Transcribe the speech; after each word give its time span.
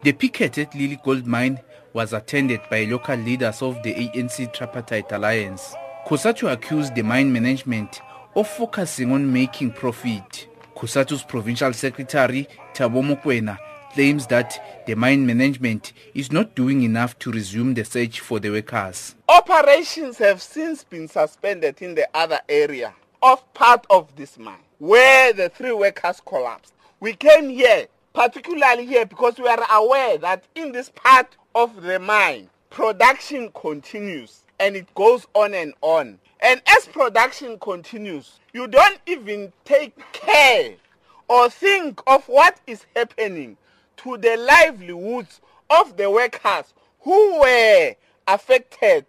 The 0.00 0.12
picket 0.12 0.58
at 0.58 0.76
Lily 0.76 1.00
Gold 1.02 1.26
Mine 1.26 1.58
was 1.92 2.12
attended 2.12 2.60
by 2.70 2.84
local 2.84 3.16
leaders 3.16 3.62
of 3.62 3.82
the 3.82 3.94
ANC 3.94 4.52
Tripartite 4.52 5.10
Alliance. 5.10 5.74
COSATU 6.06 6.52
accused 6.52 6.94
the 6.94 7.02
mine 7.02 7.32
management 7.32 8.00
of 8.36 8.46
focusing 8.46 9.10
on 9.10 9.32
making 9.32 9.72
profit. 9.72 10.46
COSATU's 10.76 11.24
provincial 11.24 11.72
secretary, 11.72 12.46
Thabo 12.74 13.02
Mokoena, 13.02 13.58
claims 13.92 14.28
that 14.28 14.84
the 14.86 14.94
mine 14.94 15.26
management 15.26 15.92
is 16.14 16.30
not 16.30 16.54
doing 16.54 16.82
enough 16.82 17.18
to 17.18 17.32
resume 17.32 17.74
the 17.74 17.84
search 17.84 18.20
for 18.20 18.38
the 18.38 18.50
workers. 18.50 19.16
Operations 19.28 20.18
have 20.18 20.40
since 20.40 20.84
been 20.84 21.08
suspended 21.08 21.82
in 21.82 21.96
the 21.96 22.08
other 22.14 22.38
area 22.48 22.94
of 23.20 23.52
part 23.52 23.84
of 23.90 24.14
this 24.14 24.38
mine 24.38 24.62
where 24.78 25.32
the 25.32 25.48
three 25.48 25.72
workers 25.72 26.22
collapsed. 26.24 26.72
We 27.00 27.14
came 27.14 27.50
here 27.50 27.88
particularly 28.18 28.84
here 28.84 29.06
because 29.06 29.38
we 29.38 29.46
are 29.46 29.64
aware 29.70 30.18
that 30.18 30.42
in 30.56 30.72
this 30.72 30.90
part 30.90 31.36
of 31.54 31.82
the 31.82 32.00
mine, 32.00 32.50
production 32.68 33.48
continues 33.54 34.42
and 34.58 34.74
it 34.74 34.92
goes 34.96 35.24
on 35.34 35.54
and 35.54 35.72
on. 35.82 36.18
And 36.40 36.60
as 36.66 36.86
production 36.86 37.60
continues, 37.60 38.40
you 38.52 38.66
don't 38.66 38.98
even 39.06 39.52
take 39.64 39.96
care 40.12 40.74
or 41.28 41.48
think 41.48 42.00
of 42.08 42.26
what 42.26 42.58
is 42.66 42.86
happening 42.96 43.56
to 43.98 44.16
the 44.16 44.36
livelihoods 44.36 45.40
of 45.70 45.96
the 45.96 46.10
workers 46.10 46.74
who 47.02 47.38
were 47.38 47.94
affected 48.26 49.06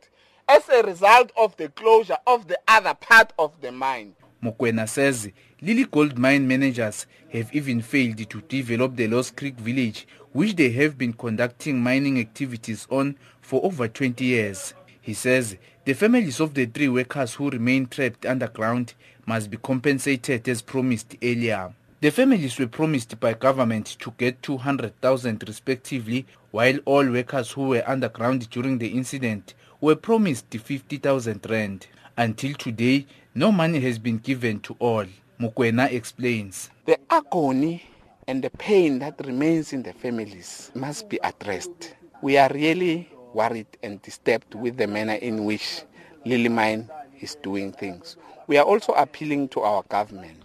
as 0.48 0.70
a 0.70 0.84
result 0.84 1.32
of 1.36 1.58
the 1.58 1.70
closure 1.70 2.20
of 2.28 2.48
the 2.48 2.60
other 2.68 2.94
part 2.94 3.34
of 3.40 3.60
the 3.62 3.72
mine. 3.72 4.14
Mokoena 4.44 4.88
says 4.88 5.30
Lily 5.62 5.86
Gold 5.86 6.18
mine 6.18 6.48
managers 6.48 7.06
have 7.30 7.54
even 7.54 7.82
failed 7.82 8.30
to 8.30 8.42
develop 8.42 8.96
the 8.96 9.08
Louw's 9.08 9.32
Creek 9.32 9.56
village, 9.56 10.08
which 10.32 10.56
they 10.56 10.70
have 10.72 10.98
been 10.98 11.14
conducting 11.14 11.82
mining 11.82 12.20
activities 12.20 12.88
on 12.90 13.18
for 13.42 13.64
over 13.66 13.88
20 13.88 14.24
years. 14.24 14.74
He 15.02 15.14
says 15.14 15.58
the 15.86 15.94
families 15.94 16.40
of 16.40 16.54
the 16.54 16.66
three 16.66 16.88
workers 16.88 17.34
who 17.34 17.50
remain 17.50 17.88
trapped 17.88 18.26
underground 18.26 18.94
must 19.26 19.50
be 19.50 19.58
compensated 19.58 20.48
as 20.48 20.62
promised 20.62 21.16
earlier. 21.22 21.74
The 22.02 22.12
families 22.12 22.58
were 22.58 22.68
promised 22.68 23.20
by 23.20 23.34
government 23.34 23.98
to 24.00 24.14
get 24.18 24.42
200,000 24.42 25.44
respectively, 25.46 26.26
while 26.52 26.78
all 26.86 27.06
workers 27.10 27.52
who 27.52 27.70
were 27.70 27.84
underground 27.86 28.50
during 28.50 28.78
the 28.78 28.88
incident 28.88 29.54
were 29.82 29.96
promised 29.96 30.46
50,000 30.50 31.46
rand. 31.50 31.88
Until 32.16 32.54
today, 32.54 33.06
no 33.36 33.52
money 33.52 33.80
has 33.82 34.00
been 34.00 34.18
given 34.18 34.60
to 34.62 34.76
all. 34.80 35.06
Mokoena 35.40 35.92
explains. 35.92 36.70
The 36.86 36.98
agony 37.10 37.84
and 38.28 38.44
the 38.44 38.50
pain 38.50 39.00
that 39.00 39.20
remains 39.26 39.72
in 39.72 39.84
the 39.84 39.94
families 39.94 40.72
must 40.76 41.08
be 41.10 41.20
addressed. 41.24 41.96
We 42.22 42.38
are 42.38 42.50
really 42.54 43.10
worried 43.34 43.68
and 43.84 44.02
disturbed 44.02 44.56
with 44.56 44.78
the 44.78 44.88
manner 44.88 45.14
in 45.14 45.46
which 45.46 45.84
Lily 46.26 46.50
Mine 46.50 46.90
is 47.22 47.36
doing 47.36 47.72
things. 47.72 48.18
We 48.48 48.58
are 48.58 48.66
also 48.66 48.94
appealing 48.94 49.50
to 49.50 49.62
our 49.62 49.84
government, 49.84 50.44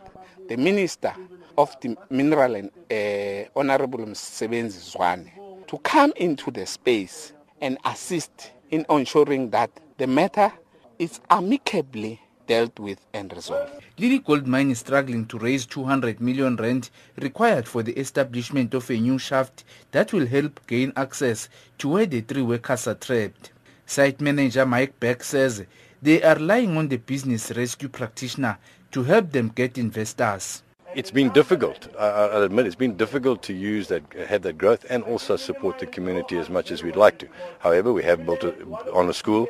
the 0.49 0.57
Minister 0.57 1.15
of 1.57 1.75
the 1.81 1.97
Mineral 2.11 2.55
and 2.55 2.71
uh, 2.91 3.49
Honorable 3.59 4.01
Mosebenzi 4.01 4.93
Zwane, 4.95 5.31
to 5.67 5.79
come 5.79 6.12
into 6.17 6.51
the 6.51 6.67
space 6.67 7.33
and 7.61 7.79
assist 7.85 8.53
in 8.71 8.85
ensuring 8.91 9.51
that 9.51 9.71
the 9.99 10.07
matter 10.07 10.53
is 10.99 11.21
amicably 11.31 12.21
dealt 12.47 12.78
with 12.78 13.00
and 13.12 13.33
resolved. 13.33 13.73
Lily 13.98 14.19
Gold 14.19 14.47
Mine 14.47 14.70
is 14.70 14.81
struggling 14.81 15.27
to 15.27 15.39
raise 15.39 15.67
200 15.67 16.20
million 16.20 16.56
rand 16.56 16.91
required 17.20 17.67
for 17.69 17.83
the 17.83 17.92
establishment 17.98 18.75
of 18.75 18.91
a 18.91 18.98
new 18.98 19.19
shaft 19.19 19.64
that 19.92 20.12
will 20.12 20.27
help 20.27 20.60
gain 20.66 20.93
access 20.97 21.49
to 21.78 21.88
where 21.88 22.06
the 22.06 22.21
three 22.21 22.43
workers 22.43 22.87
are 22.87 22.94
trapped. 22.94 23.53
Site 23.87 24.21
manager 24.21 24.65
Mike 24.65 24.99
Beck 24.99 25.22
says 25.22 25.65
they 26.03 26.22
are 26.22 26.37
relying 26.37 26.77
on 26.77 26.88
the 26.88 26.97
business 26.97 27.50
rescue 27.53 27.88
practitioner 27.88 28.59
to 28.91 29.03
help 29.03 29.32
them 29.32 29.49
get 29.55 29.78
investors. 29.78 30.62
It's 30.94 31.11
been 31.11 31.31
difficult. 31.31 31.88
I, 31.99 32.06
I 32.06 32.44
admit 32.44 32.66
it's 32.66 32.76
been 32.76 32.97
difficult 32.97 33.43
to 33.44 33.53
use 33.53 33.88
that, 33.88 34.05
have 34.28 34.43
that 34.43 34.56
growth, 34.56 34.87
and 34.88 35.03
also 35.03 35.34
support 35.34 35.81
the 35.81 35.87
community 35.87 36.38
as 36.38 36.49
much 36.49 36.71
as 36.71 36.84
we'd 36.84 36.94
like 36.94 37.19
to. 37.19 37.28
However, 37.59 37.93
we 37.93 38.05
have 38.05 38.25
built 38.25 38.44
a, 38.44 38.55
on 38.93 39.09
a 39.09 39.12
school. 39.12 39.49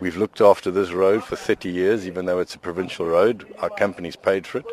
We've 0.00 0.16
looked 0.16 0.40
after 0.40 0.70
this 0.70 0.90
road 0.90 1.22
for 1.22 1.36
30 1.36 1.70
years, 1.70 2.06
even 2.06 2.26
though 2.26 2.40
it's 2.40 2.54
a 2.54 2.58
provincial 2.58 3.06
road. 3.06 3.46
Our 3.60 3.70
company's 3.70 4.16
paid 4.16 4.46
for 4.46 4.58
it. 4.58 4.66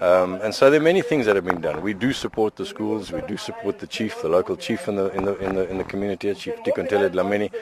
Um, 0.00 0.34
and 0.42 0.54
so 0.54 0.70
there 0.70 0.80
are 0.80 0.82
many 0.82 1.02
things 1.02 1.26
that 1.26 1.36
have 1.36 1.44
been 1.44 1.60
done. 1.60 1.82
We 1.82 1.94
do 1.94 2.12
support 2.12 2.56
the 2.56 2.66
schools. 2.66 3.12
We 3.12 3.20
do 3.22 3.36
support 3.36 3.78
the 3.78 3.86
chief, 3.86 4.20
the 4.22 4.28
local 4.28 4.56
chief 4.56 4.88
in 4.88 4.96
the 4.96 5.08
in 5.10 5.24
the 5.24 5.36
in 5.38 5.54
the, 5.54 5.70
in 5.70 5.78
the 5.78 5.84
community, 5.84 6.34
Chief 6.34 6.56
Tikontele 6.64 7.10
Dlamini. 7.10 7.52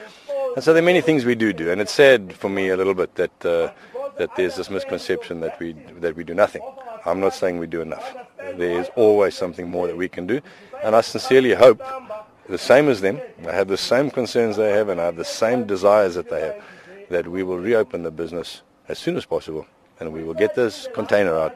And 0.55 0.63
so 0.63 0.73
there 0.73 0.81
are 0.81 0.85
many 0.85 1.01
things 1.01 1.25
we 1.25 1.35
do 1.35 1.53
do. 1.53 1.71
And 1.71 1.81
it's 1.81 1.93
sad 1.93 2.33
for 2.33 2.49
me 2.49 2.69
a 2.69 2.77
little 2.77 2.93
bit 2.93 3.13
that 3.15 3.45
uh, 3.45 3.71
that 4.17 4.35
there's 4.35 4.55
this 4.55 4.69
misconception 4.69 5.41
that 5.41 5.59
we 5.59 5.73
that 5.99 6.15
we 6.15 6.23
do 6.23 6.33
nothing. 6.33 6.61
I'm 7.05 7.19
not 7.19 7.33
saying 7.33 7.59
we 7.59 7.67
do 7.67 7.81
enough. 7.81 8.15
There 8.37 8.79
is 8.79 8.89
always 8.95 9.35
something 9.35 9.69
more 9.69 9.87
that 9.87 9.97
we 9.97 10.07
can 10.07 10.25
do, 10.25 10.41
and 10.83 10.95
I 10.95 11.01
sincerely 11.01 11.53
hope 11.53 11.83
the 12.47 12.57
same 12.57 12.87
as 12.89 13.01
them. 13.01 13.19
I 13.47 13.51
have 13.51 13.67
the 13.67 13.77
same 13.77 14.09
concerns 14.09 14.57
they 14.57 14.71
have, 14.71 14.89
and 14.89 14.99
I 14.99 15.05
have 15.05 15.17
the 15.17 15.25
same 15.25 15.65
desires 15.65 16.15
that 16.15 16.29
they 16.29 16.41
have 16.41 16.63
that 17.13 17.27
we 17.27 17.43
will 17.43 17.59
reopen 17.59 18.01
the 18.01 18.11
business 18.11 18.63
as 18.87 18.97
soon 18.97 19.15
as 19.15 19.25
possible 19.25 19.67
and 19.99 20.11
we 20.11 20.23
will 20.23 20.33
get 20.33 20.55
this 20.55 20.87
container 20.93 21.37
out. 21.37 21.55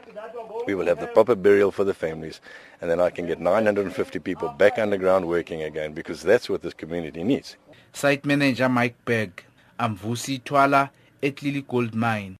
We 0.66 0.74
will 0.76 0.86
have 0.86 1.00
the 1.00 1.08
proper 1.08 1.34
burial 1.34 1.72
for 1.72 1.82
the 1.82 1.94
families 1.94 2.40
and 2.80 2.88
then 2.88 3.00
I 3.00 3.10
can 3.10 3.26
get 3.26 3.40
950 3.40 4.20
people 4.20 4.48
back 4.50 4.78
underground 4.78 5.26
working 5.26 5.62
again 5.62 5.94
because 5.94 6.22
that's 6.22 6.48
what 6.48 6.62
this 6.62 6.74
community 6.74 7.24
needs. 7.24 7.56
Site 7.92 8.24
manager 8.24 8.68
Mike 8.68 8.94
Berg, 9.04 9.42
Amvusi 9.80 10.44
Twala 10.44 10.92
at 11.20 11.42
Lily 11.42 11.62
Gold 11.62 11.92
Mine. 11.92 12.36